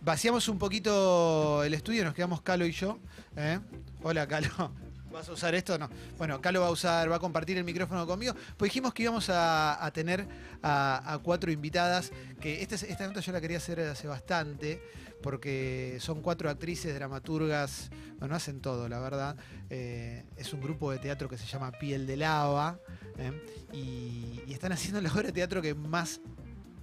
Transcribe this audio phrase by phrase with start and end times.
[0.00, 2.98] vaciamos un poquito el estudio, nos quedamos Calo y yo.
[3.36, 3.58] ¿eh?
[4.02, 4.72] Hola, Calo.
[5.12, 5.76] ¿Vas a usar esto?
[5.76, 5.90] No.
[6.18, 8.32] Bueno, Calo va a usar, va a compartir el micrófono conmigo.
[8.56, 10.26] Pues dijimos que íbamos a, tener
[10.62, 14.80] a, cuatro invitadas, que este- esta nota yo la quería hacer hace bastante,
[15.20, 17.90] porque son cuatro actrices, dramaturgas,
[18.20, 19.36] bueno, hacen todo, la verdad.
[19.68, 22.78] Eh, es un grupo de teatro que se llama Piel de Lava,
[23.18, 23.32] ¿eh?
[23.72, 26.20] y, y están haciendo la obra de teatro que más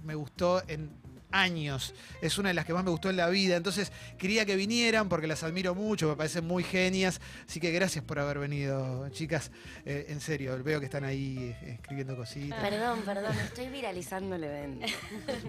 [0.04, 0.90] me gustó en
[1.30, 1.94] años.
[2.22, 3.56] Es una de las que más me gustó en la vida.
[3.56, 7.20] Entonces quería que vinieran porque las admiro mucho, me parecen muy genias.
[7.48, 9.50] Así que gracias por haber venido, chicas.
[9.84, 12.58] Eh, en serio, veo que están ahí eh, escribiendo cositas.
[12.60, 14.86] Perdón, perdón, estoy viralizando el evento.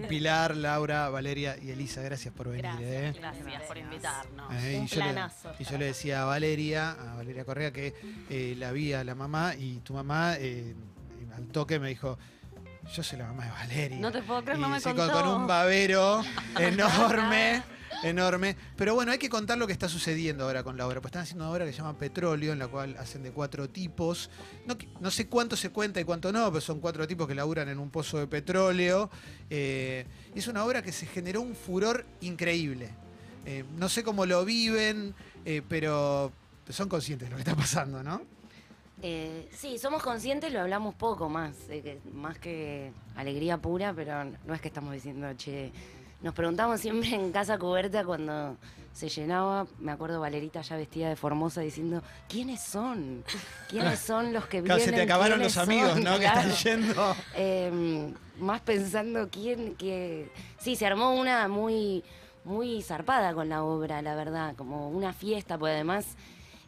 [0.08, 2.64] Pilar, Laura, Valeria y Elisa, gracias por venir.
[2.80, 3.12] eh.
[3.16, 4.54] Gracias, gracias por invitarnos.
[4.64, 5.52] Eh, Un y, yo le, planazo.
[5.58, 7.94] y yo le decía a Valeria, a Valeria Correa, que
[8.28, 10.74] eh, la vi a la mamá y tu mamá eh,
[11.36, 12.18] al toque me dijo,
[12.94, 13.98] yo soy la mamá de Valeria.
[13.98, 15.10] No te puedo creer, Y no me sí, contó.
[15.12, 16.22] con, con un babero
[16.58, 17.62] enorme,
[18.02, 18.56] enorme.
[18.76, 21.00] Pero bueno, hay que contar lo que está sucediendo ahora con la obra.
[21.00, 23.68] Pues están haciendo una obra que se llama Petróleo, en la cual hacen de cuatro
[23.68, 24.30] tipos.
[24.66, 27.68] No, no sé cuánto se cuenta y cuánto no, pero son cuatro tipos que laburan
[27.68, 29.10] en un pozo de petróleo.
[29.48, 32.90] Eh, es una obra que se generó un furor increíble.
[33.46, 36.32] Eh, no sé cómo lo viven, eh, pero
[36.68, 38.22] son conscientes de lo que está pasando, ¿no?
[39.02, 44.24] Eh, sí, somos conscientes, lo hablamos poco más, eh, que- más que alegría pura, pero
[44.24, 45.72] no es que estamos diciendo, che,
[46.22, 48.56] nos preguntamos siempre en casa cubierta cuando
[48.92, 53.24] se llenaba, me acuerdo Valerita ya vestida de Formosa diciendo, ¿quiénes son?
[53.68, 54.84] ¿Quiénes son los que Claro, vienen?
[54.84, 56.12] se te acabaron ¿Quiénes los amigos, son?" ¿no?
[56.18, 56.50] Que Claro.
[56.50, 57.16] están yendo.
[57.36, 62.02] Eh, más pensando quién que sí se armó una muy
[62.42, 66.16] muy zarpada con la obra la verdad como una fiesta pues además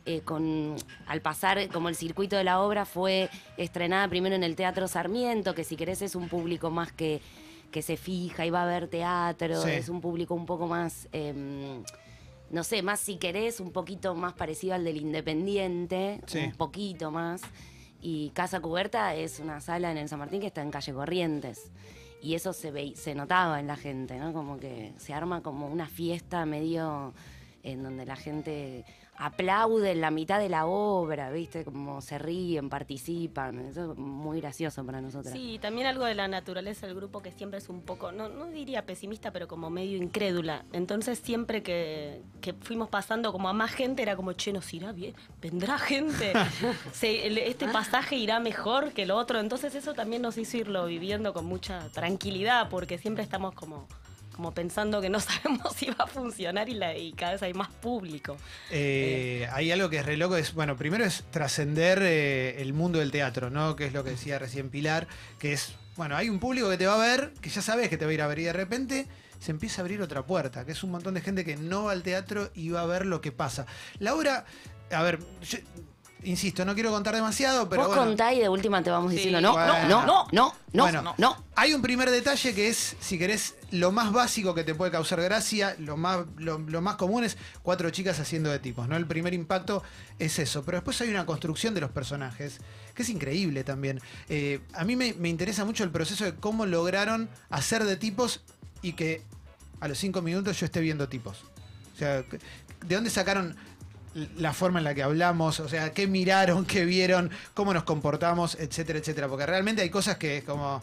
[0.05, 4.56] eh, con al pasar como el circuito de la obra fue estrenada primero en el
[4.56, 7.20] Teatro Sarmiento que si querés es un público más que
[7.70, 9.70] que se fija y va a ver teatro Sí.
[9.70, 11.83] es un público un poco más em,
[12.50, 16.39] no sé, más si querés, un poquito más parecido al del Independiente, Sí.
[16.41, 17.41] un poquito más.
[18.03, 21.71] Y Casa Cubierta es una sala en el San Martín que está en calle Corrientes.
[22.21, 24.34] Y eso se ve, se notaba en la gente, ¿no?
[24.34, 27.15] Como que se arma como una fiesta medio
[27.62, 28.84] en donde la gente
[29.17, 31.65] aplaude en la mitad de la obra, ¿viste?
[31.65, 33.59] Como se ríen, participan.
[33.67, 35.33] Eso es muy gracioso para nosotros.
[35.33, 38.47] Sí, también algo de la naturaleza del grupo que siempre es un poco, no, no
[38.47, 40.65] diría pesimista, pero como medio incrédula.
[40.73, 44.93] Entonces siempre que, que fuimos pasando como a más gente era como, che, nos irá
[44.93, 46.33] bien, vendrá gente,
[46.93, 49.39] Se- el- este pasaje irá mejor que el otro.
[49.41, 53.87] Entonces eso también nos hizo irlo viviendo con mucha tranquilidad, porque siempre estamos como,
[54.42, 57.54] como pensando que no sabemos si va a funcionar y, la, y cada vez hay
[57.54, 58.36] más público.
[58.72, 62.98] Eh, hay algo que es re loco, es, bueno, primero es trascender eh, el mundo
[62.98, 63.76] del teatro, ¿no?
[63.76, 65.06] Que es lo que decía recién Pilar,
[65.38, 67.97] que es, bueno, hay un público que te va a ver, que ya sabes que
[67.97, 69.06] te va a ir a ver y de repente
[69.38, 71.92] se empieza a abrir otra puerta, que es un montón de gente que no va
[71.92, 73.66] al teatro y va a ver lo que pasa.
[74.00, 74.44] La obra,
[74.91, 75.58] a ver, yo,
[76.25, 79.16] insisto, no quiero contar demasiado, pero Vos bueno, contá y de última te vamos Sí,
[79.16, 79.88] diciendo, no, bueno.
[79.88, 81.15] no, no, no, no, Bueno.
[81.19, 81.44] no.
[81.56, 85.21] Hay un primer detalle que es, si querés, lo más básico que te puede causar
[85.21, 88.97] gracia, lo más, lo, lo más común es cuatro chicas haciendo de tipos, ¿no?
[88.97, 89.82] El primer impacto
[90.19, 92.59] es eso, pero después hay una construcción de los personajes
[92.94, 94.00] que es increíble también.
[94.28, 98.43] Eh, a mí me, me interesa mucho el proceso de cómo lograron hacer de tipos
[98.82, 99.22] y que
[99.81, 101.44] a los cinco minutos yo esté viendo tipos.
[101.94, 103.56] O sea, ¿de dónde sacaron
[104.15, 105.61] la forma en la que hablamos?
[105.61, 109.28] O sea, ¿qué miraron, qué vieron, cómo nos comportamos, etcétera, etcétera?
[109.28, 110.83] Porque realmente hay cosas que es como,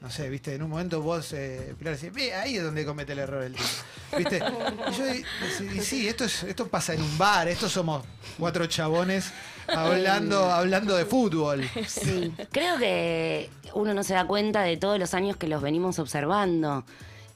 [0.00, 3.12] no sé, viste, en un momento vos, eh, Pilar, decís, ve, ahí es donde comete
[3.12, 3.68] el error el tipo.
[4.16, 4.42] ¿Viste?
[4.90, 8.04] Y yo, y, y sí, esto, es, esto pasa en un bar, estos somos
[8.38, 9.32] cuatro chabones
[9.66, 11.68] hablando, hablando de fútbol.
[11.86, 15.98] Sí, creo que uno no se da cuenta de todos los años que los venimos
[15.98, 16.84] observando.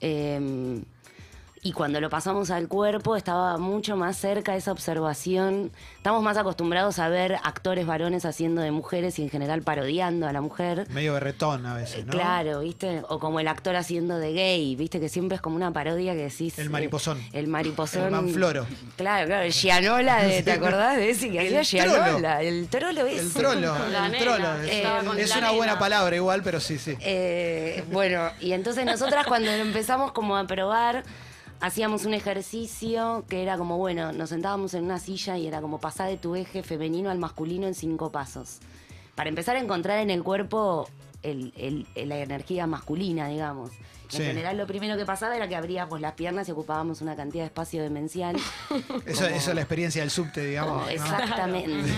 [0.01, 0.81] Eh,
[1.69, 5.71] y cuando lo pasamos al cuerpo estaba mucho más cerca esa observación.
[5.99, 10.33] Estamos más acostumbrados a ver actores varones haciendo de mujeres y en general parodiando a
[10.33, 10.87] la mujer.
[10.89, 12.13] Medio berretón a veces, ¿no?
[12.13, 13.03] Claro, ¿viste?
[13.11, 14.99] O como el actor haciendo de gay, ¿viste?
[14.99, 16.59] Que siempre es como una parodia que decís...
[16.59, 17.23] El eh, mariposón.
[17.35, 18.05] el mariposón.
[18.05, 18.67] El manfloro.
[18.97, 21.85] Claro, claro, el Gianola, de, ¿te acordás de ese que El hacía.
[21.85, 22.43] Gianola?
[22.43, 23.21] El trolo ese.
[23.21, 24.55] El trolo, La el trolo.
[24.63, 24.87] Es,
[25.19, 26.97] es una buena palabra igual, pero sí, sí.
[27.01, 31.05] Eh, bueno, y entonces nosotras cuando lo empezamos como a probar,
[31.61, 35.79] hacíamos un ejercicio que era como, bueno, nos sentábamos en una silla y era como
[35.81, 38.59] pasar de tu eje femenino al masculino en cinco pasos.
[39.15, 40.89] Para empezar a encontrar en el cuerpo
[41.23, 43.71] el- el- la energía masculina, digamos.
[44.09, 44.19] Sí.
[44.23, 47.43] En general lo primero que pasaba era que abríamos las piernas y ocupábamos una cantidad
[47.43, 48.37] de espacio demencial.
[49.05, 50.85] Eso, eso es la experiencia del subte, digamos.
[50.85, 50.89] ¿no?
[50.89, 51.93] Exactamente.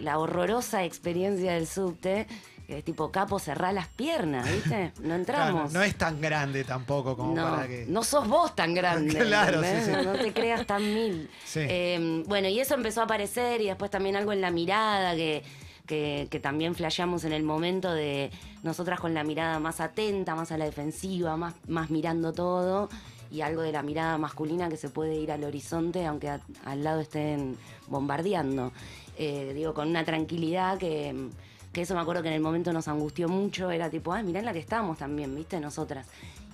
[0.00, 2.26] La horrorosa experiencia del subte.
[2.66, 4.92] Que es tipo, capo, cerrá las piernas, ¿viste?
[5.00, 5.72] No Claro, entramos.
[5.72, 7.84] no es tan grande tampoco como no, para que.
[7.88, 9.18] no sos vos tan grande.
[9.26, 9.90] Claro, sí, sí.
[10.04, 11.28] No te creas tan mil.
[11.44, 11.60] Sí.
[11.62, 15.42] Eh, bueno, y eso empezó a aparecer y después también algo en la mirada que,
[15.86, 18.30] que, que también flasheamos en el momento de
[18.62, 22.88] nosotras con la mirada más atenta, más a la defensiva, más, más mirando todo
[23.30, 26.82] y algo de la mirada masculina que se puede ir al horizonte aunque a- al
[26.84, 27.56] lado estén
[27.88, 28.72] bombardeando.
[29.18, 31.28] Eh, digo, con una tranquilidad que,
[31.74, 34.38] que eso me acuerdo que en el momento nos angustió mucho, era tipo, ay, mirá
[34.38, 36.06] en la que estamos también, viste, nosotras.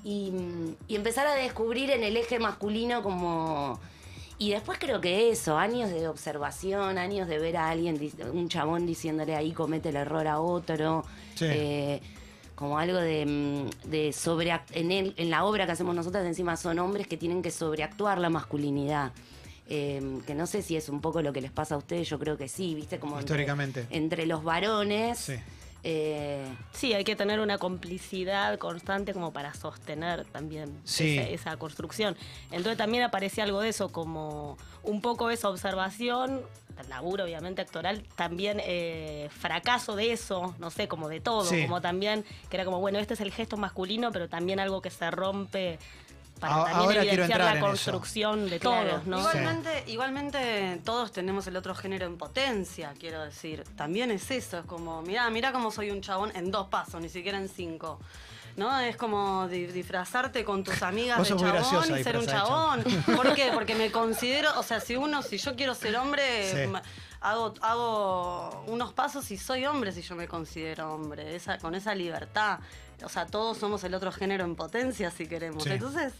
[0.02, 0.32] Y,
[0.88, 3.78] y empezar a descubrir en el eje masculino como...
[4.38, 8.00] Y después creo que eso, años de observación, años de ver a alguien,
[8.32, 11.44] un chabón diciéndole ahí comete el error a otro, Sí.
[11.48, 12.00] eh,
[12.54, 16.56] como algo de, mm, de sobre en, el, en la obra que hacemos nosotras encima
[16.56, 19.12] son hombres que tienen que sobreactuar la masculinidad.
[19.72, 22.18] Eh, que no sé si es un poco lo que les pasa a ustedes, yo
[22.18, 23.86] creo que sí, viste, como entre- Históricamente.
[23.90, 25.16] entre, los varones.
[25.18, 25.34] Sí.
[25.84, 31.16] eh, Sí, hay que tener una complicidad constante como para sostener también Sí.
[31.18, 32.16] esa, esa construcción.
[32.50, 36.42] Entonces también aparecía algo de eso, como un poco esa observación,
[36.88, 41.62] laburo obviamente actoral, también eh, fracaso de eso, no sé, como de todo, Sí.
[41.62, 44.90] como también, que era como, bueno, este es el gesto masculino, pero también algo que
[44.90, 45.78] se rompe
[46.40, 47.66] para también ahora quiero evidenciar entrar la en eso.
[47.92, 48.90] construcción de Claro.
[48.90, 49.18] todos, ¿no?
[49.20, 53.64] Igualmente, igualmente todos tenemos el otro género en potencia, quiero decir.
[53.76, 57.08] También es eso, es como, mirá, mirá cómo soy un chabón en dos pasos, ni
[57.08, 58.00] siquiera en cinco.
[58.56, 58.78] ¿No?
[58.80, 62.82] Es como di- disfrazarte con tus amigas de chabón graciosa y ser un chabón.
[63.16, 63.52] ¿Por qué?
[63.54, 66.72] Porque me considero, o sea, si uno, si yo quiero ser hombre, Sí.
[67.20, 71.94] hago, hago unos pasos y soy hombre si yo me considero hombre, esa, con esa
[71.94, 72.58] libertad.
[73.04, 75.64] O sea, todos somos el otro género en potencia si queremos.
[75.64, 75.70] Sí.
[75.70, 76.12] Entonces,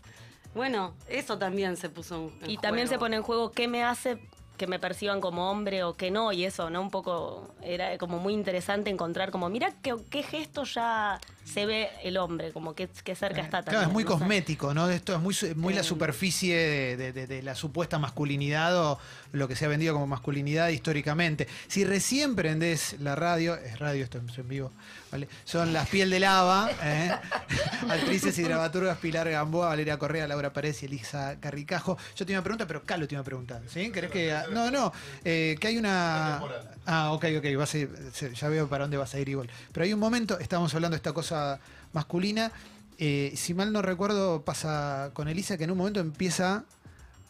[0.54, 3.00] bueno, eso también se puso en, en Y también se juego.
[3.00, 4.18] pone en juego qué me hace
[4.56, 6.82] que me perciban como hombre o que no, y eso, ¿no?
[6.82, 11.18] Un poco era como muy interesante encontrar como, mira qué, qué gesto ya
[11.50, 13.72] se ve el hombre, como que, que cerca está también.
[13.80, 14.88] Claro, es muy no cosmético, ¿no?
[14.88, 18.76] Esto es muy, su- muy la Eh, superficie de, de- de- de la supuesta masculinidad
[18.78, 18.98] o
[19.32, 21.46] lo que se ha vendido como masculinidad históricamente.
[21.68, 24.72] Si recién prendés la radio, es radio, esto es en vivo,
[25.12, 25.28] ¿vale?
[25.44, 27.12] Son Las Piel de Lava, ¿eh?
[27.88, 31.96] actrices y dramaturgas Pilar Gamboa, Valeria Correa, Laura Pérez y Elisa Carricajo.
[32.16, 33.90] Yo tenía una pregunta, pero Calo te iba a preguntar, ¿sí?
[33.90, 34.34] ¿Querés que.?
[34.52, 34.92] No, no,
[35.24, 36.40] eh, que hay una.
[36.86, 39.48] Ah, ok, ok, vas a ir- ya veo para dónde vas a ir igual.
[39.72, 41.39] Pero hay un momento, estábamos hablando de esta cosa
[41.92, 42.52] masculina.
[42.98, 46.64] eh, si mal no recuerdo, pasa con Elisa que en un momento empieza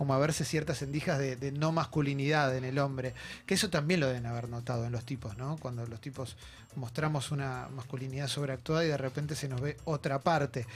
[0.01, 3.12] como a verse ciertas endijas de, no masculinidad en el hombre.
[3.45, 5.59] Que eso también lo deben haber notado en los tipos, ¿no?
[5.59, 6.39] Cuando los tipos
[6.75, 10.67] mostramos una masculinidad sobreactuada y de repente se nos ve otra parte.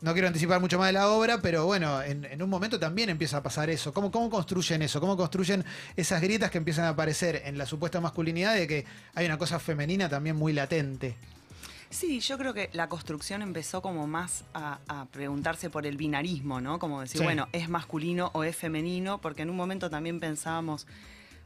[0.00, 3.08] No quiero anticipar mucho más de la obra, pero bueno, en, en un momento también
[3.08, 3.94] empieza a pasar eso.
[3.94, 5.00] ¿Cómo, ¿Cómo construyen eso?
[5.00, 8.84] ¿Cómo construyen esas grietas que empiezan a aparecer en la supuesta masculinidad de que
[9.14, 11.14] hay una cosa femenina también muy latente?
[11.92, 16.60] Sí, yo creo que la construcción empezó como más a, a preguntarse por el binarismo,
[16.60, 16.78] ¿no?
[16.78, 17.24] Como decir, Sí.
[17.24, 19.20] bueno, ¿es masculino o es femenino?
[19.20, 20.86] Porque en un momento también pensábamos,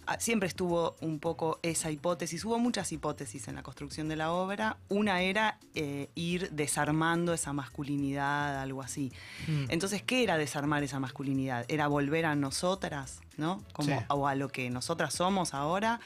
[0.07, 4.31] ah, siempre estuvo un poco esa hipótesis, hubo muchas hipótesis en la construcción de la
[4.33, 4.77] obra.
[4.89, 9.13] Una era eh, ir desarmando esa masculinidad, algo así.
[9.49, 9.65] Mm.
[9.71, 11.65] Entonces, ¿qué era desarmar esa masculinidad?
[11.67, 13.65] Era volver a nosotras, ¿no?
[13.73, 14.05] Como, Sí.
[14.11, 15.99] O a lo que nosotras somos ahora.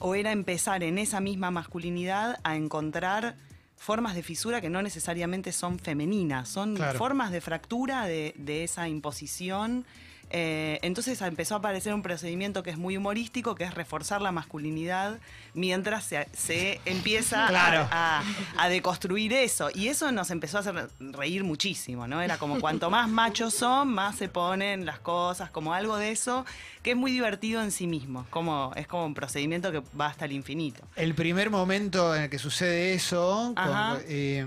[0.00, 3.36] O era empezar en esa misma masculinidad a encontrar
[3.76, 6.98] formas de fisura que no necesariamente son femeninas, son Claro.
[6.98, 9.84] formas de fractura de, de esa imposición.
[10.30, 14.32] Eh, entonces empezó a aparecer un procedimiento que es muy humorístico, que es reforzar la
[14.32, 15.18] masculinidad
[15.54, 17.88] mientras se, se empieza a- Claro.
[17.90, 18.22] a,
[18.58, 19.68] a deconstruir eso.
[19.74, 22.20] Y eso nos empezó a hacer reír muchísimo, ¿no?
[22.20, 26.44] Era como cuanto más machos son, más se ponen las cosas, como algo de eso,
[26.82, 28.26] que es muy divertido en sí mismo.
[28.30, 30.82] Como, es como un procedimiento que va hasta el infinito.
[30.96, 34.44] El primer momento en el que sucede eso, con- eh,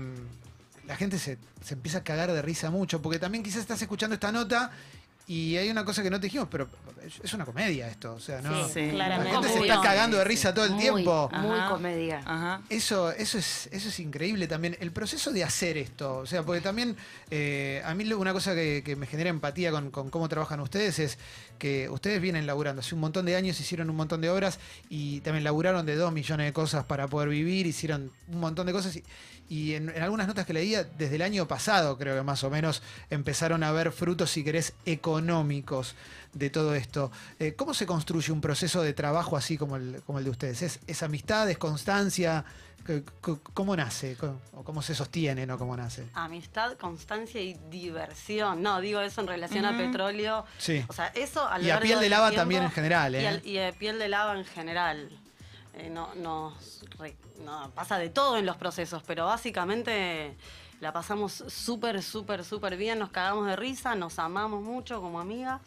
[0.86, 4.14] la gente se, se empieza a cagar de risa mucho, porque también quizás estás escuchando
[4.14, 4.70] esta nota
[5.28, 6.68] y hay una cosa que no te dijimos, pero
[7.22, 8.66] es- una comedia esto, o sea, ¿no?
[8.66, 8.86] Sí, Sí.
[8.86, 9.32] La claramente.
[9.32, 11.30] gente se está cagando de risa todo el muy, tiempo.
[11.34, 11.68] Muy Ajá.
[11.68, 12.20] comedia.
[12.24, 12.62] Ajá.
[12.70, 14.76] Eso, eso, es, eso es increíble también.
[14.80, 16.16] El proceso de hacer esto.
[16.18, 16.96] O sea, porque también
[17.30, 20.60] eh, a mí lo- una cosa que, que me genera empatía con, con cómo trabajan
[20.60, 21.18] ustedes es
[21.58, 22.80] que ustedes vienen laburando.
[22.80, 24.58] Hace un montón de años hicieron un montón de obras
[24.88, 27.66] y también laburaron de dos millones de cosas para poder vivir.
[27.66, 28.96] Hicieron un montón de cosas.
[28.96, 29.04] Y,
[29.48, 32.50] y en, en algunas notas que leía, desde el año pasado, creo que más o
[32.50, 35.94] menos, empezaron a ver frutos, si querés, económicos
[36.34, 37.10] de todo esto.
[37.38, 40.62] Eh, ¿Cómo se construye un proceso de trabajo así como el, como el de ustedes?
[40.62, 42.44] ¿Es, es amistad, es constancia?
[43.52, 44.16] ¿Cómo nace?
[44.16, 45.44] ¿Cómo, o cómo se sostiene?
[45.46, 45.58] ¿no?
[45.58, 46.06] ¿Cómo nace?
[46.14, 48.62] Amistad, constancia y diversión.
[48.62, 49.78] No, digo eso en relación a Ujú.
[49.78, 50.44] petróleo.
[50.58, 50.84] Sí.
[50.88, 52.70] O sea, eso a lo Y a largo piel de del lava tiempo- también en
[52.70, 53.22] general, ¿eh?
[53.22, 55.10] Y, al- y a piel de lava en general.
[55.74, 60.34] Eh, no, nos re- no, pasa de todo en los procesos, pero básicamente
[60.80, 65.60] la pasamos súper, súper, súper bien, nos cagamos de risa, nos amamos mucho como amigas.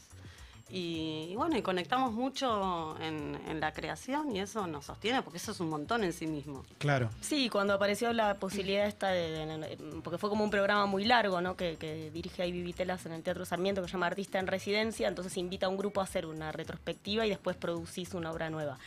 [0.73, 5.35] Y, y bueno, y conectamos mucho en, en la creación y eso nos sostiene, porque
[5.37, 6.63] eso es un montón en sí mismo.
[6.77, 7.09] Claro.
[7.19, 11.03] Sí, cuando apareció la posibilidad esta de, de- de- porque fue como un programa muy
[11.03, 11.57] largo, ¿no?
[11.57, 14.47] Que, que dirige ahí Vivi Telas en el Teatro Sarmiento, que se llama Artista en
[14.47, 18.49] Residencia, entonces invita a un grupo a hacer una retrospectiva y después producís una obra
[18.49, 18.77] nueva.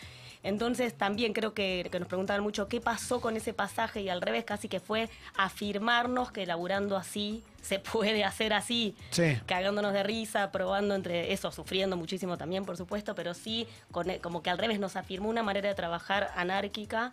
[0.45, 4.21] Entonces también creo que, que nos preguntaban mucho qué pasó con ese pasaje y al
[4.21, 9.39] revés casi que fue afirmarnos que laburando así se puede hacer así Sí.
[9.47, 14.21] cagándonos de risa, probando entre eso, sufriendo muchísimo también, por supuesto, pero sí, con, e,
[14.21, 17.13] como que al revés nos afirmó una manera de trabajar anárquica,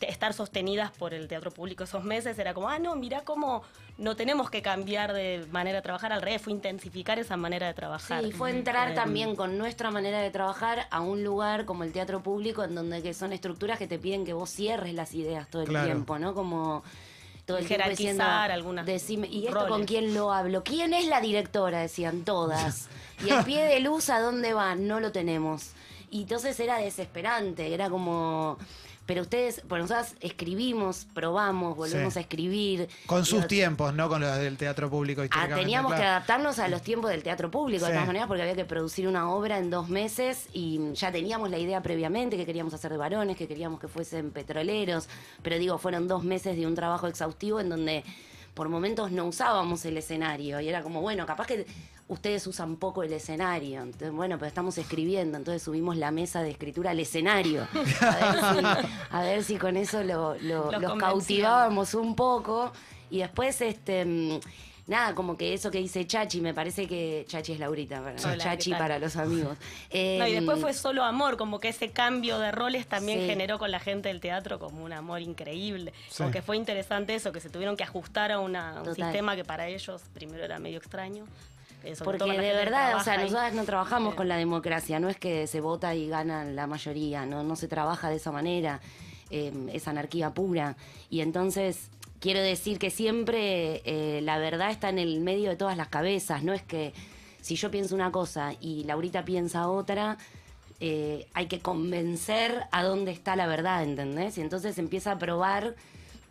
[0.00, 3.62] estar sostenidas por el teatro público esos meses, era como, ah, no, mira cómo
[3.96, 7.74] no tenemos que cambiar de manera de trabajar, al revés, fue intensificar esa manera de
[7.74, 8.22] trabajar.
[8.22, 11.92] Sí, fue entrar Eh, también con nuestra manera de trabajar a un lugar como el
[11.92, 15.48] teatro público, en donde que son estructuras que te piden que vos cierres las ideas
[15.48, 15.86] todo el Claro.
[15.86, 16.32] tiempo, ¿no?
[16.34, 16.82] Como
[17.44, 19.70] todo el tiempo Jerarquizar diciendo, algunas decime, ¿y esto roles.
[19.70, 20.62] con quién lo hablo?
[20.62, 21.80] ¿Quién es la directora?
[21.80, 22.88] Decían todas.
[23.24, 24.74] Y el pie de luz, ¿a dónde va?
[24.76, 25.70] No lo tenemos.
[26.10, 28.58] Y entonces era desesperante, era como...
[29.08, 32.18] Pero ustedes, bueno, nosotras escribimos, probamos, volvemos Sí.
[32.18, 32.88] a escribir.
[33.06, 36.82] Con sus tiempos, no con los del teatro público Ah, teníamos que adaptarnos a los
[36.82, 37.94] tiempos del teatro público, de Sí.
[37.94, 41.56] todas maneras, porque había que producir una obra en dos meses y ya teníamos la
[41.56, 45.08] idea previamente que queríamos hacer de varones, que queríamos que fuesen petroleros,
[45.42, 48.04] pero digo, fueron dos meses de un trabajo exhaustivo en donde
[48.52, 51.64] por momentos no usábamos el escenario y era como, bueno, capaz que
[52.08, 56.50] ustedes usan poco el escenario, entonces, bueno, pero estamos escribiendo, entonces subimos la mesa de
[56.50, 57.68] escritura al escenario,
[58.00, 62.72] a ver si, a ver si con eso lo, lo- Los cautivábamos un poco
[63.10, 64.40] y después este mm,
[64.86, 68.42] nada como que eso que dice Chachi me parece que Chachi es Laurita para, Hola,
[68.42, 69.98] Chachi para los amigos No, y
[70.32, 73.26] Em, después fue solo amor, como que ese cambio de roles también Sí.
[73.26, 75.92] generó con la gente del teatro como un amor increíble.
[76.08, 76.16] Sí.
[76.18, 79.44] Como que fue interesante eso, que se tuvieron que ajustar a una- un sistema que
[79.44, 81.26] para ellos primero era medio extraño.
[81.84, 83.24] Eh, porque de verdad, o sea, ahí.
[83.24, 87.26] nosotras no trabajamos con la democracia, no es que se vota y gana la mayoría,
[87.26, 88.80] no, no se trabaja de esa manera,
[89.30, 90.76] eh, es anarquía pura.
[91.10, 95.76] Y entonces, quiero decir que siempre eh, la verdad está en el medio de todas
[95.76, 96.92] las cabezas, no es que
[97.40, 100.18] si yo pienso una cosa y Laurita piensa otra,
[100.80, 104.38] eh, hay que convencer a dónde está la verdad, ¿entendés?
[104.38, 105.74] Y entonces empieza a probar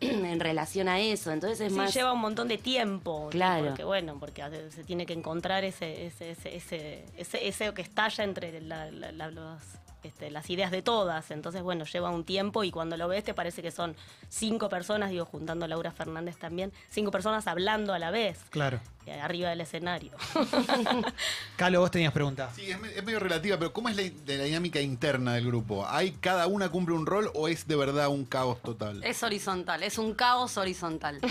[0.00, 1.92] en relación a eso, entonces es Sí, más...
[1.94, 3.28] lleva un montón de tiempo.
[3.30, 3.66] Claro.
[3.68, 8.24] Porque, bueno, porque se tiene que encontrar ese, ese, ese, ese, ese, ese que estalla
[8.24, 9.62] entre la- la- la- los,
[10.08, 11.30] este, las ideas de todas.
[11.30, 13.94] Entonces, bueno, lleva un tiempo y cuando lo ves te parece que son
[14.28, 18.80] cinco personas, digo, juntando a Laura Fernández también, cinco personas hablando a la vez, Claro.
[19.06, 20.12] eh, arriba del escenario.
[21.56, 22.54] Calo, vos tenías preguntas.
[22.54, 25.46] Sí, es, me- es medio relativa, pero ¿cómo es la, de la dinámica interna del
[25.46, 25.86] grupo?
[25.88, 29.02] ¿Hay cada una cumple un rol o es de verdad un caos total?
[29.04, 31.20] Es horizontal, es un caos horizontal.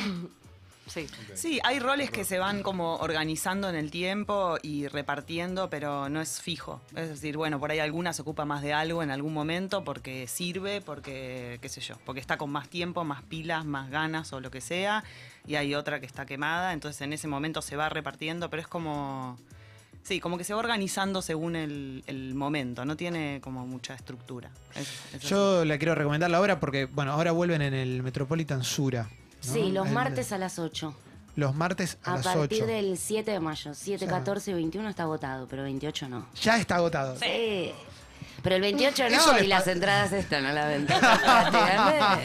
[0.88, 1.08] Sí.
[1.36, 6.22] Sí, hay roles que se van como organizando en el tiempo y repartiendo, pero no
[6.22, 6.82] es fijo.
[6.96, 10.27] Es decir, bueno, por ahí alguna se ocupa más de algo en algún momento porque
[10.27, 14.39] sirve, porque, qué sé yo, porque está con más tiempo, más pilas, más ganas o
[14.39, 15.03] lo que sea,
[15.46, 18.67] y hay otra que está quemada, entonces en ese momento se va repartiendo, pero es
[18.67, 19.38] como...
[20.03, 24.50] Sí, como que se va organizando según el, el momento, no tiene como mucha estructura.
[24.74, 25.27] Es- es así.
[25.27, 29.10] Yo la quiero recomendar la obra porque, bueno, ahora vuelven en el Metropolitan Sura.
[29.46, 29.53] ¿No?
[29.53, 30.96] Sí, los El- martes a las 8.
[31.36, 32.65] Los martes a, A las partir 8.
[32.65, 33.74] del 7 de mayo.
[33.74, 36.27] 7, O sea- 14 y 21 está agotado, pero 28 no.
[36.41, 37.15] Ya está agotado.
[37.20, 37.72] Sí.
[38.44, 41.00] Pero el 28 Eso no, y las entradas están a la venta.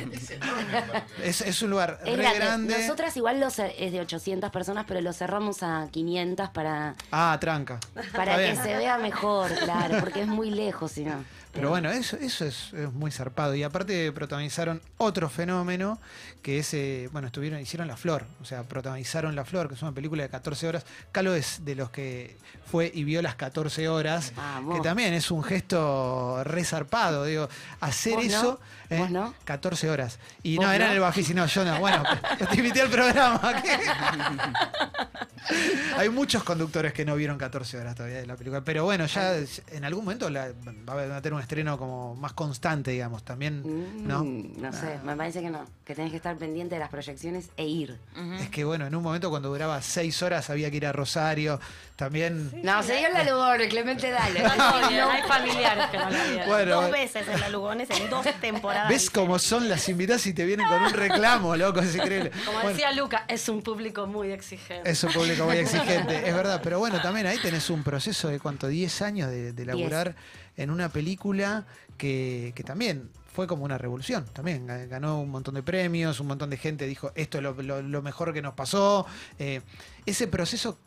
[1.23, 2.39] Es, es un lugar Es re grande.
[2.39, 2.79] grande.
[2.79, 7.37] Nosotras igual lo cer- es de 800 personas, pero lo cerramos a 500 para, Ah,
[7.41, 7.79] tranca.
[8.15, 8.63] para Está que bien.
[8.63, 11.25] se vea mejor, claro, porque es muy lejos si no.
[11.53, 13.55] Pero bueno, eso, eso es, es muy zarpado.
[13.55, 15.99] Y aparte protagonizaron otro fenómeno
[16.43, 18.25] que es, eh, bueno, estuvieron, hicieron La Flor.
[18.41, 20.87] O sea, protagonizaron La Flor, que es una película de 14 horas.
[21.13, 22.37] Calo es de los que
[22.71, 24.33] fue y vio las 14 horas.
[24.35, 24.77] Vamos.
[24.77, 27.27] Que también es un gesto re zarpado.
[27.27, 27.49] Digo,
[27.81, 28.31] hacer ¿Vos no?
[28.31, 28.61] eso.
[28.89, 28.99] ¿eh?
[28.99, 29.35] ¿Vos no?
[29.45, 30.19] 14 horas.
[30.43, 30.91] Y ¿Vos no, era no?
[30.93, 31.79] en el Bafisi, no, yo no.
[31.81, 32.03] Bueno,
[32.51, 33.63] te invité al programa.
[33.63, 33.79] ¿qué?
[35.99, 38.63] Hay muchos conductores que no vieron 14 horas todavía de la película.
[38.65, 39.35] Pero bueno, ya
[39.71, 40.53] en algún momento la-
[40.89, 43.25] va a tener un estreno como más constante, digamos.
[43.25, 43.63] También,
[44.07, 44.25] ¿no?
[44.25, 45.65] Mm, no sé, me parece que no.
[45.85, 47.99] Que tenés que estar pendiente de las proyecciones e ir.
[48.41, 51.61] Es que bueno, en un momento cuando duraba 6 horas había que ir a Rosario.
[51.97, 52.51] También.
[52.65, 54.43] No, se dio la Lugones, Clemente, dale.
[54.43, 56.47] No, hay familiares que no la.
[56.47, 56.91] Bueno, dos bueno.
[56.91, 58.89] veces en la Lugones, en dos temporadas.
[58.89, 61.81] ¿Ves cómo son las invitadas y te vienen con un reclamo, loco?
[61.81, 62.31] Es increíble.
[62.45, 64.91] Como Bueno, decía Luca, es un público muy exigente.
[64.91, 66.61] Es un público muy exigente, es verdad.
[66.63, 70.17] Pero bueno, también ahí tenés un proceso de cuánto, 10 años de, de laburar
[70.57, 71.67] en una película
[71.99, 74.67] que, que también fue como una revolución también.
[74.69, 78.33] Ga- Ganó un montón de premios, un montón de gente dijo, esto es lo, mejor
[78.35, 79.07] que nos pasó.
[79.39, 79.63] Eh,
[80.05, 80.79] ese proceso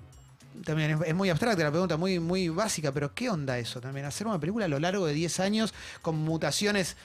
[0.64, 4.06] también es, es muy abstracta la pregunta, muy, muy básica, pero ¿qué onda eso también?
[4.06, 6.96] Hacer una película a lo largo de 10 años con mutaciones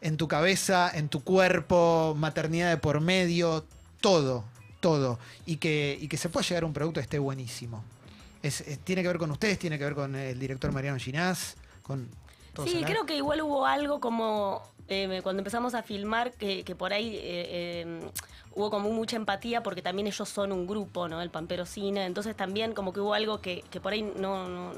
[0.00, 3.64] en tu cabeza, en tu cuerpo, maternidad de por medio,
[4.00, 4.44] todo,
[4.80, 5.20] todo.
[5.46, 7.84] Y que, y que se pueda llegar a un producto que esté buenísimo.
[8.42, 12.08] Es- tiene que ver con ustedes, tiene que ver con el director Mariano Ginás, con
[12.64, 16.92] Sí, creo que igual hubo algo como eh, cuando empezamos a filmar que, que por
[16.92, 17.20] ahí eh,
[17.82, 18.10] eh,
[18.54, 21.22] hubo como mucha empatía porque también ellos son un grupo, ¿no?
[21.22, 22.04] El Pampero Cine.
[22.04, 24.72] Entonces también como que hubo algo que, que por ahí no, no,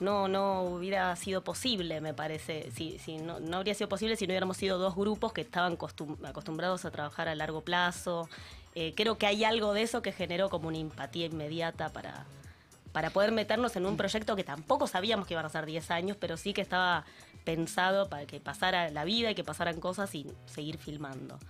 [0.00, 2.70] no, no hubiera sido posible, me parece.
[2.74, 5.76] Si, si no, no habría sido posible si no hubiéramos sido dos grupos que estaban
[5.76, 8.28] costum- acostumbrados a trabajar a largo plazo.
[8.96, 12.24] Creo que hay algo de eso que generó como una empatía inmediata para,
[12.94, 16.16] para poder meternos en un proyecto que tampoco sabíamos que iban a ser 10 años,
[16.16, 17.04] pero sí que estaba
[17.42, 21.40] pensado para que pasara la vida y que pasaran cosas y seguir filmando.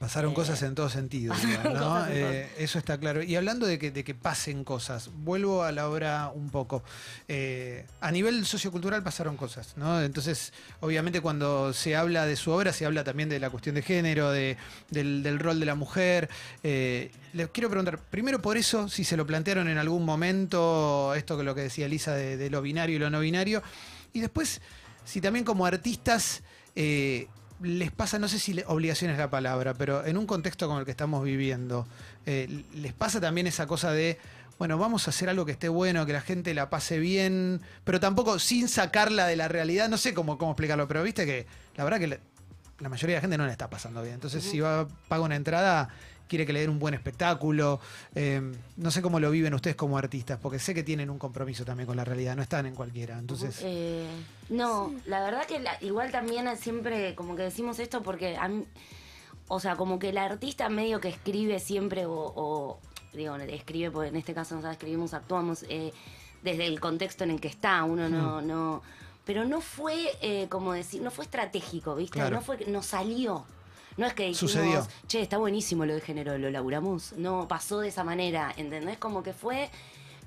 [0.00, 1.78] Pasaron Eh, cosas en todo sentido, digamos, ¿no?
[1.78, 2.06] todo.
[2.08, 3.22] Eh, eso está claro.
[3.22, 6.82] Y hablando de que, de que pasen cosas, vuelvo a la obra un poco.
[7.28, 10.00] Eh, a nivel sociocultural pasaron cosas, ¿no?
[10.00, 13.82] Entonces, obviamente cuando se habla de su obra, se habla también de la cuestión de
[13.82, 14.56] género, de,
[14.88, 16.30] del, del rol de la mujer.
[16.62, 21.44] Les quiero preguntar, primero por eso, si se lo plantearon en algún momento, esto que
[21.44, 23.62] lo que decía Lisa de, de lo binario y lo no binario,
[24.14, 24.62] y después,
[25.04, 26.42] si también como artistas...
[26.74, 27.28] eh,
[27.62, 30.78] les pasa, no sé si le- obligación es la palabra, pero en un contexto como
[30.80, 31.86] el que estamos viviendo,
[32.26, 34.18] eh, les pasa también esa cosa de,
[34.58, 38.00] bueno, vamos a hacer algo que esté bueno, que la gente la pase bien, pero
[38.00, 41.84] tampoco sin sacarla de la realidad, no sé cómo, cómo explicarlo, pero viste que la
[41.84, 42.18] verdad que la,
[42.78, 44.14] la mayoría de la gente no la está pasando bien.
[44.14, 45.88] Entonces, si va, paga una entrada,
[46.30, 47.80] quiere que le den un buen espectáculo.
[48.14, 48.40] eh,
[48.76, 51.86] no sé cómo lo viven ustedes como artistas, porque sé que tienen un compromiso también
[51.88, 53.18] con la realidad, no están en cualquiera.
[53.18, 54.06] Entonces, Eh,
[54.48, 58.64] no, la verdad que la- igual también siempre como que decimos esto porque a mí-
[59.48, 62.78] o sea, como que el artista medio que escribe siempre o, o,
[63.12, 65.92] digo, escribe, porque en este caso nosotros escribimos, actuamos eh,
[66.44, 68.82] desde el contexto en el que está, uno no, no,
[69.24, 72.14] pero no fue eh, como decir, no fue estratégico, ¿viste?
[72.20, 72.36] Claro.
[72.36, 73.44] No fue, no salió.
[74.00, 74.86] No es que dijimos, Sucedió.
[75.06, 77.12] che, está buenísimo lo de género, lo laburamos.
[77.18, 78.96] No, pasó de esa manera, ¿entendés?
[78.96, 79.68] Como que fue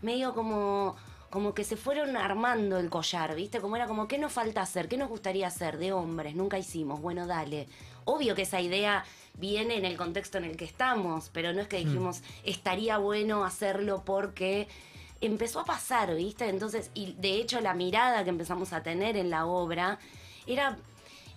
[0.03, 0.95] medio como,
[1.31, 3.59] como que se fueron armando el collar, ¿viste?
[3.59, 4.87] Como era como, ¿qué nos falta hacer?
[4.87, 6.35] ¿Qué nos gustaría hacer de hombres?
[6.35, 7.01] Nunca hicimos.
[7.01, 7.67] Bueno, dale.
[8.05, 9.05] Obvio que esa idea
[9.39, 13.43] viene en el contexto en el que estamos, pero no es que dijimos, estaría bueno
[13.43, 14.67] hacerlo porque
[15.19, 16.47] empezó a pasar, ¿viste?
[16.47, 19.97] Entonces, y de hecho la mirada que empezamos a tener en la obra
[20.45, 20.77] era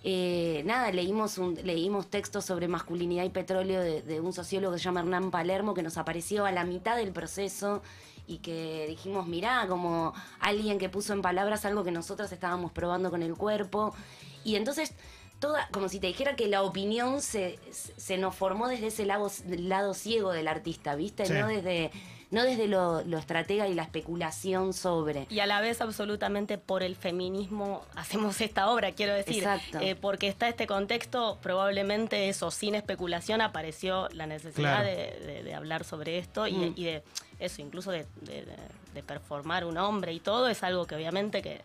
[0.03, 4.79] eh, nada, leímos, un, leímos textos sobre masculinidad y petróleo de, de un sociólogo que
[4.79, 7.81] se llama Hernán Palermo, que nos apareció a la mitad del proceso
[8.27, 13.09] y que dijimos, mirá, como alguien que puso en palabras algo que nosotros estábamos probando
[13.09, 13.95] con el cuerpo.
[14.43, 14.93] Y entonces,
[15.39, 19.31] toda, como si te dijera que la opinión se, se nos formó desde ese lado,
[19.47, 21.25] lado ciego del artista, ¿viste?
[21.25, 21.33] Sí.
[21.33, 21.91] No desde,
[22.31, 25.27] no desde lo, lo estratega y la especulación sobre.
[25.29, 29.37] Y a la vez absolutamente por el feminismo hacemos esta obra, quiero decir.
[29.37, 29.79] Exacto.
[29.79, 34.87] Eh, porque está este contexto, probablemente eso, sin especulación, apareció la necesidad Claro.
[34.87, 36.73] de, de- de hablar sobre esto y, Mm.
[36.75, 37.03] y de
[37.39, 41.61] eso, incluso de- de performar un hombre y todo, es algo que obviamente que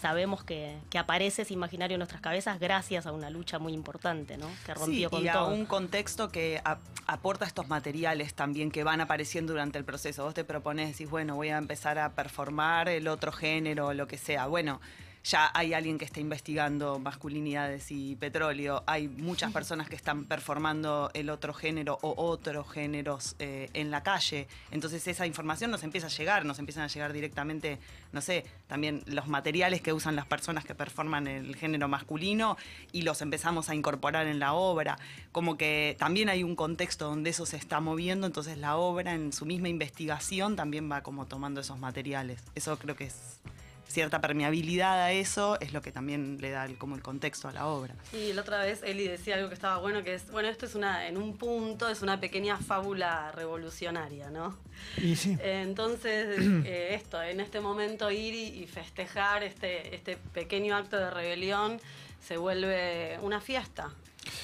[0.00, 4.36] sabemos que, que aparece ese imaginario en nuestras cabezas gracias a una lucha muy importante,
[4.36, 4.46] ¿no?
[4.64, 8.84] Que rompió Sí, con y a un contexto que a- aporta estos materiales también que
[8.84, 10.24] van apareciendo durante el proceso.
[10.24, 14.18] Vos te propones, decís, bueno, voy a empezar a performar el otro género, lo que
[14.18, 14.46] sea.
[14.46, 14.80] Bueno,
[15.26, 21.10] ya hay alguien que está investigando masculinidades y petróleo, hay muchas personas que están performando
[21.14, 24.46] el otro género o otros géneros eh, en la calle.
[24.70, 27.78] Entonces esa información nos empieza a llegar, nos empiezan a llegar directamente,
[28.12, 32.56] no sé, también los materiales que usan las personas que performan el género masculino
[32.92, 34.96] y los empezamos a incorporar en la obra.
[35.32, 39.32] Como que también hay un contexto donde eso se está moviendo, entonces la obra en
[39.32, 42.40] su misma investigación también va como tomando esos materiales.
[42.54, 43.40] Eso creo que es
[43.88, 47.52] cierta permeabilidad a eso, es lo que también le da el- como el contexto a
[47.52, 47.94] la obra.
[48.10, 50.74] Sí, la otra vez Eli decía algo que estaba bueno, que es, bueno, esto es
[50.74, 54.56] una, en un punto, es una pequeña fábula revolucionaria, ¿no?
[54.98, 55.36] y sí.
[55.42, 61.10] Entonces, eh, esto, en este momento ir y, y festejar este, este pequeño acto de
[61.10, 61.80] rebelión
[62.26, 63.90] se vuelve una fiesta.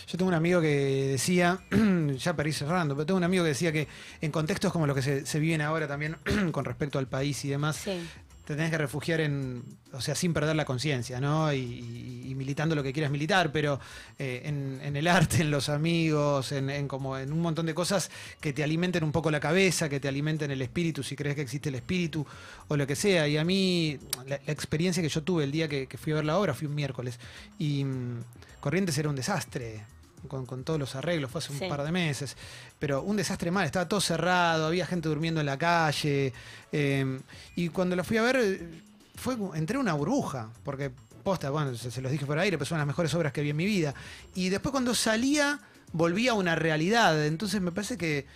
[0.06, 1.58] Yo tengo un amigo que decía,
[2.16, 3.88] ya para ir cerrando, pero tengo un amigo que decía que
[4.20, 6.16] en contextos como los que se, se viven ahora también
[6.52, 8.00] con respecto al país y demás, Sí.
[8.44, 11.52] Te tenés que refugiar en, o sea, sin perder la conciencia, ¿no?
[11.52, 13.78] Y, militando lo que quieras militar, pero
[14.18, 18.10] eh, en, en el arte, en los amigos, en, como en un montón de cosas
[18.40, 21.42] que te alimenten un poco la cabeza, que te alimenten el espíritu, si crees que
[21.42, 22.26] existe el espíritu
[22.66, 23.28] o lo que sea.
[23.28, 26.36] Y a mí, la, experiencia que yo tuve el día que, fui a ver la
[26.36, 27.20] obra fue un miércoles.
[27.60, 28.24] Y mm,
[28.58, 29.84] Corrientes era un desastre.
[30.28, 31.66] Con, con todos los arreglos, fue hace un Sí.
[31.68, 32.36] par de meses,
[32.78, 36.32] pero un desastre mal, estaba todo cerrado, había gente durmiendo en la calle,
[36.70, 37.20] eh,
[37.56, 38.68] y cuando la fui a ver, eh,
[39.16, 40.90] fue, entré en una burbuja, porque
[41.24, 43.50] posta, bueno, se, se los dije por aire, pero son las mejores obras que vi
[43.50, 43.94] en mi vida.
[44.34, 45.60] Y después cuando salía,
[45.92, 47.24] volvía a una realidad.
[47.26, 48.26] Entonces me parece que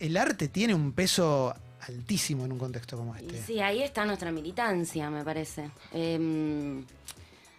[0.00, 1.54] el arte tiene un peso
[1.86, 3.42] altísimo en un contexto como Y este.
[3.44, 5.70] sí, ahí está nuestra militancia, me parece.
[5.92, 6.84] Em,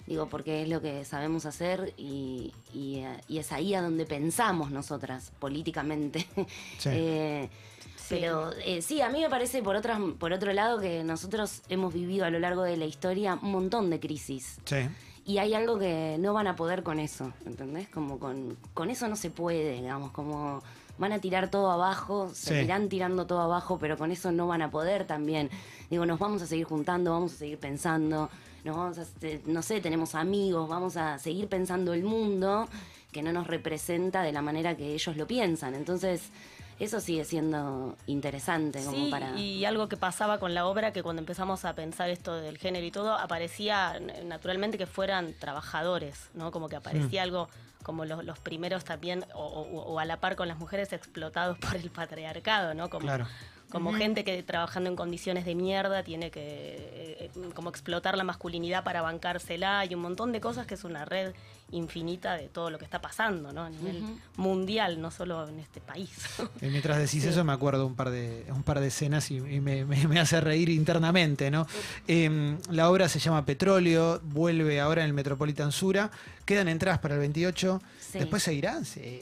[0.08, 4.06] digo, porque es lo que sabemos hacer y, y, eh, y es ahí a donde
[4.06, 6.28] pensamos nosotras políticamente.
[6.78, 6.90] Sí.
[6.92, 7.50] Eh,
[8.10, 11.94] Pero eh, sí, a mí me parece, por, otras, por otro lado, que nosotros hemos
[11.94, 14.58] vivido a lo largo de la historia un montón de crisis.
[14.66, 14.78] Sí.
[15.26, 17.88] Y hay algo que no van a poder con eso, ¿entendés?
[17.88, 20.62] Como con, con eso no se puede, digamos, como
[20.98, 22.48] van a tirar todo abajo, Sí.
[22.50, 25.50] seguirán tirando todo abajo, pero con eso no van a poder también.
[25.90, 28.30] Digo, nos vamos a seguir juntando, vamos a seguir pensando,
[28.64, 32.68] nos vamos a, este, no sé, tenemos amigos, vamos a seguir pensando el mundo
[33.12, 35.76] que no nos representa de la manera que ellos lo piensan.
[35.76, 36.30] Entonces,
[36.80, 39.38] eso sigue siendo interesante como Sí, para...
[39.40, 42.86] y algo que pasaba con la obra, que cuando empezamos a pensar esto del género
[42.86, 46.52] y todo, aparecía naturalmente que fueran trabajadores, ¿no?
[46.52, 47.24] Como que aparecía Mm.
[47.26, 47.50] algo
[47.84, 51.58] como los, los primeros también, o, o- o a la par con las mujeres explotados
[51.60, 52.90] por el patriarcado, ¿no?
[52.90, 53.28] Como, Claro.
[53.74, 58.24] Como gente que trabajando en condiciones de mierda tiene que eh, eh, como explotar la
[58.24, 61.34] masculinidad para bancársela y un montón de cosas que es una red
[61.72, 63.64] infinita de todo lo que está pasando, ¿no?
[63.64, 64.04] A nivel
[64.38, 66.12] mundial, no solo en este país.
[66.62, 69.60] Y mientras decís eso me acuerdo un par de, un par de escenas y, y
[69.60, 71.66] me, me- me hace reír internamente, ¿no?
[72.08, 76.12] Eh, la obra se llama Petróleo, vuelve ahora en el Metropolitan Sura,
[76.46, 78.20] quedan entradas para el 28, Sí.
[78.20, 78.86] después seguirán.
[78.86, 79.22] Sí.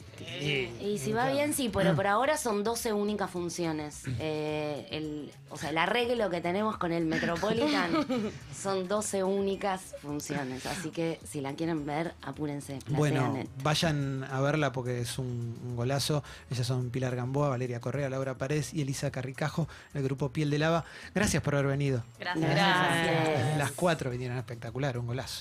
[0.80, 4.02] Y si va bien, sí, pero por ahora son 12 únicas funciones.
[4.18, 7.90] Eh, el, o sea, el arreglo que tenemos con el Metropolitan
[8.54, 10.66] son 12 únicas funciones.
[10.66, 12.80] Así que si la quieren ver, apúrense.
[12.88, 16.22] Bueno, vayan a verla porque es un, un golazo.
[16.50, 20.58] Ellas son Pilar Gamboa, Valeria Correa, Laura Paredes y Elisa Carricajo, el grupo Piel de
[20.58, 20.84] Lava.
[21.14, 22.04] Gracias por haber venido.
[22.18, 22.50] Gracias.
[22.50, 23.56] Gracias.
[23.58, 25.40] Las cuatro vinieron espectacular, un golazo.